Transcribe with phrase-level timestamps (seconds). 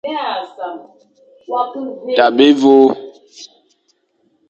[2.17, 2.77] Tabe évÔ.